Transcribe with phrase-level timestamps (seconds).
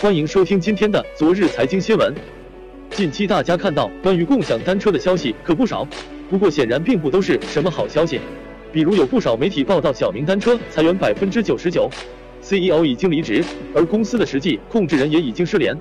[0.00, 2.12] 欢迎收听今天的昨日财经新闻。
[2.90, 5.86] 近期大家看到关于共享单车的消息可不少，
[6.28, 8.20] 不过显然并不都是什么好消息。
[8.72, 11.88] 比如有不少媒体报道小明单车裁员百分之九十九
[12.42, 13.42] ，CEO 已经离职，
[13.74, 15.74] 而公司的实际控制人也已经失联。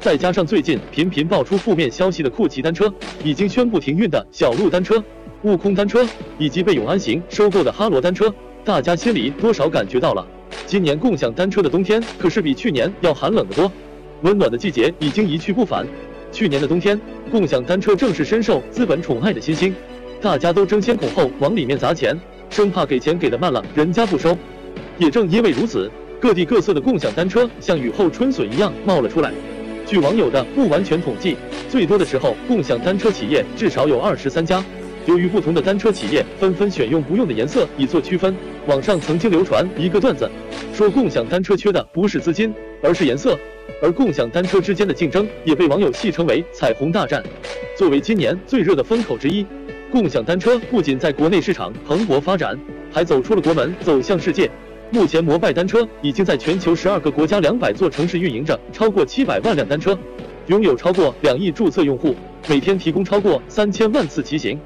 [0.00, 2.92] 再加上最近频频爆出负面消息的酷骑单车，
[3.22, 5.02] 已经宣布停运的小鹿单车、
[5.42, 6.06] 悟空单车，
[6.38, 8.32] 以及被永安行收购的哈罗单车，
[8.64, 10.26] 大家心里多少感觉到了。
[10.74, 13.70] 今年共享单车的冬天可是比去年要寒冷得多，
[14.22, 15.86] 温暖的季节已经一去不返。
[16.32, 19.72] 去年的冬天，共享单车正是深受资本宠爱的新兴，
[20.20, 22.18] 大家都争先恐后往里面砸钱，
[22.50, 24.36] 生怕给钱给的慢了，人家不收。
[24.98, 25.88] 也正因为如此，
[26.20, 29.32] 各地各色的共享单车像雨后春笋一样冒了出来。
[29.86, 31.36] 据网友的不完全统计，
[31.70, 34.60] 最多的时候，共享单车企业至少有二十三家。
[35.06, 38.34] 由于不同的单车企业纷纷选用不用的颜色以做区分，
[38.66, 40.30] 网上曾经流传一个段子，
[40.72, 43.38] 说共享单车缺的不是资金，而是颜色。
[43.82, 47.22] 而共享单车之间的竞争也被网友戏称为“彩虹大战”。
[47.76, 49.44] 作为今年最热的风口之一，
[49.90, 52.58] 共享单车不仅在国内市场蓬勃发展，
[52.90, 54.50] 还走出了国门，走向世界。
[54.90, 59.98] 目前，摩拜单车已经在全球十二个国家两百座城市运营着超过七百万辆单车，
[60.46, 62.14] 拥有超过两亿注册用户，
[62.48, 64.58] 每天提供超过三千万次骑行。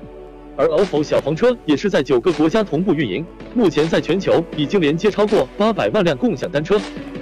[0.59, 6.81] 而 ofo 小黄车也是在九个国家同步运营，目前在全球已经连接超过八百万辆共享单车，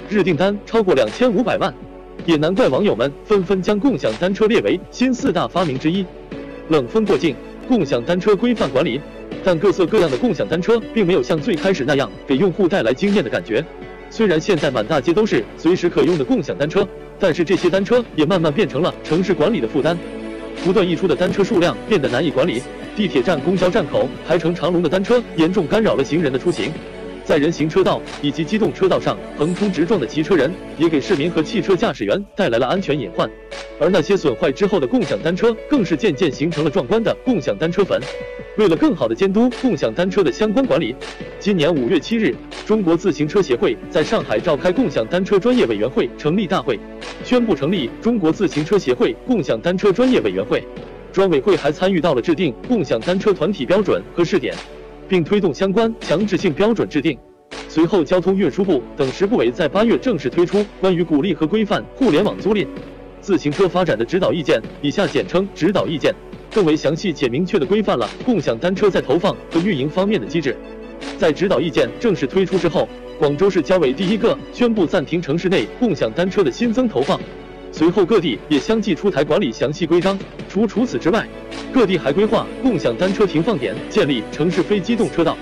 [0.09, 1.71] 日订单超过两千五百万，
[2.25, 6.03] 也难怪网友们纷纷将共享单车列为新四大发明之一。
[6.69, 7.35] 冷风过境，
[7.67, 8.99] 共享单车规范管理，
[9.43, 13.63] 但各色各样的共享单车并没有像最开始那样给用户带来惊艳的感觉。
[14.09, 16.87] 虽然现在满大街都是随时可用的共享单车，
[17.19, 19.95] 但是这些单车也慢慢变成了城市管理的负担，
[20.63, 22.61] 不断溢出的单车数量变得难以管理。
[22.95, 26.71] 地铁站、公交站口排成长龙的单车，严重干扰了行人的出行。
[27.27, 33.29] 在人行车道以及机动车道上横冲直撞的骑车人，也给市民和汽车驾驶员带来了安全隐患。
[33.81, 37.99] 而那些损坏之后的共享单车，更是渐渐形成了壮观的共享单车坟。
[38.57, 40.95] 为了更好的监督共享单车的相关管理，
[41.37, 42.33] 今年五月七日，
[42.65, 46.79] 中国自行车协会在上海召开共享单车专业委员会成立大会，
[47.25, 50.63] 宣布成立中国自行车协会共享单车专业委员会。
[51.11, 54.55] 专委会还参与到了制定共享单车团体标准和试点，
[55.07, 57.17] 并推动相关强制性标准制定。
[57.69, 62.67] 随后，交通运输部等十部委在八月正式推出关于鼓励和规范互联网租赁
[63.21, 66.13] 自行车发展的指导意见（以下简称指导意见），
[66.53, 70.55] 更为详细且明确的规范了共享单车在投放和运营方面的机制。
[71.17, 72.87] 在指导意见正式推出之后，
[73.19, 77.19] 广州市交委第一个宣布暂停城市内共享单车的新增投放。
[77.77, 80.17] 随后，各地也相继出台管理详细规章。
[80.49, 81.27] 除除此之外，
[81.71, 85.37] 各地还规划共享单车停放点建立城市非机动车道，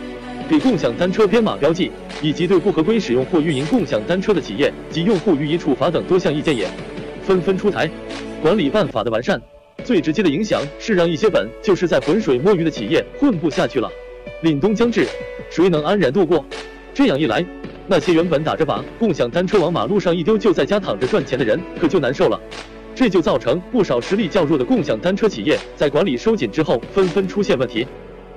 [0.50, 1.90] 给共享单车编码标记，
[2.22, 6.68] 以及对不合规使用或运营共享单车的企业及用户予以处罚等多项意见也
[7.26, 7.90] 纷纷出台。
[8.42, 9.42] 管理办法的完善，
[9.86, 13.90] 最直接的影响是让一些本就是在浑水摸鱼的企业混不下去了。
[14.44, 15.08] 凛冬将至，
[15.50, 16.44] 谁能安然度过？
[16.94, 17.46] 这样一来。
[17.88, 22.40] 那些原本打着把共享单车往马路上一丢就在家躺着赚钱的人可就难受了，
[22.96, 27.86] 这就造成不少实力较弱的共享单车企业在管理收紧之后纷纷出现问题。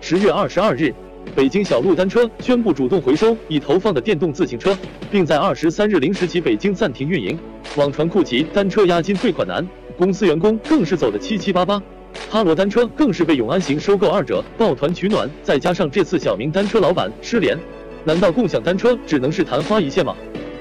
[0.01, 0.95] 十月二十二日，
[1.35, 4.77] 北京小鹿单车宣布主动回收已投放的电动自行车，
[5.11, 7.39] 并在二十三日零时起北京暂停运营。
[7.77, 9.67] 网传酷骑单车押金退款难，
[9.97, 11.83] 公司员工更是走得七七八八。
[12.29, 17.59] 哈罗单车更是被永安行收购，二者抱团取暖，再加上这次小明单车老板失联。
[18.05, 20.15] 难道共享单车只能是昙花一现吗？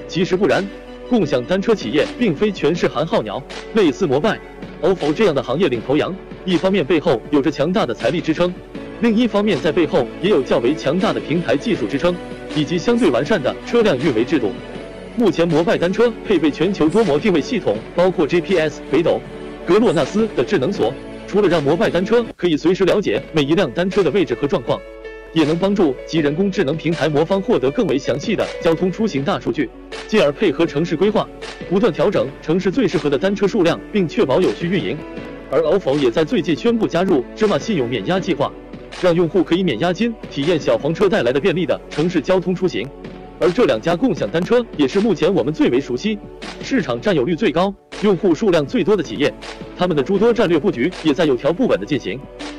[0.06, 0.66] 其实不然，
[1.08, 3.42] 共享单车企业并非全是寒号鸟。
[3.74, 4.38] 类似摩拜、
[4.82, 8.52] ofo 这样的行业领头羊，一方面背后有着强大的财力支撑，
[9.00, 12.14] 另一方面在背后也有较为强大的平台技术支撑，
[12.54, 14.52] 以及相对完善的车辆运维制度。
[15.16, 19.20] 目前，摩拜单车配备全球多模定位系统，包括 GPS、北斗、
[19.66, 20.92] 格洛纳斯的智能锁，
[21.26, 24.80] 除了让摩拜单车可以随时了解每一辆单车的位置和状况。
[25.32, 29.68] 也能帮助其人工智能平台魔方获得更为详细的交通出行大数据，
[30.06, 31.28] 进而配合城市规划，
[31.68, 34.96] 不断调整城市最适合的单车数量，并确保有序运营。
[35.50, 38.52] 而 ofo 也在最近宣布加入芝麻信用免押计划，
[39.00, 42.88] 让用户可以免押金体验小黄车带来的便利的城市交通出行。
[43.40, 46.18] 而这两家共享单车也是目前我们最为熟悉、
[46.62, 47.72] 市场占有率最高、
[48.02, 49.32] 用户数量最多的企业，
[49.76, 52.18] 他们的诸多战略布局也在有条不紊的进行，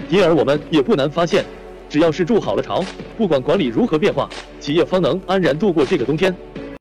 [0.10, 1.44] 因而我们也不难发现。
[1.89, 2.86] 只要是筑好了巢，
[3.18, 6.33] 不管管理如何变化，企业方能安然度过这个冬天。